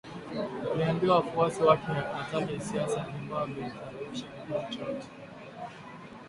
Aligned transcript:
Aliwaambia 0.71 1.13
wafuasi 1.13 1.63
wake 1.63 1.83
hataki 1.85 2.59
siasa 2.59 2.95
za 2.95 3.05
Zimbabwe 3.11 3.63
zisababishe 3.69 4.23
kifo 4.45 4.61
chochote 4.69 5.07